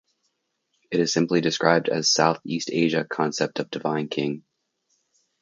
[0.89, 4.43] It is simply described as Southeast Asian concept of divine king.